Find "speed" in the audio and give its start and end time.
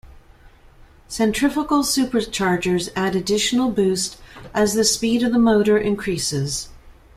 4.83-5.21